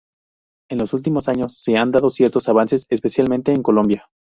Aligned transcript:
En 0.71 0.79
los 0.79 0.93
últimos 0.93 1.29
años 1.29 1.59
se 1.61 1.77
han 1.77 1.91
dado 1.91 2.09
ciertos 2.09 2.49
avances, 2.49 2.87
especialmente 2.89 3.51
en 3.51 3.61
Colombia. 3.61 4.09